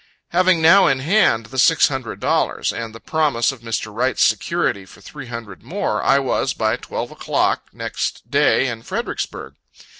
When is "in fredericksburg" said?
8.65-9.53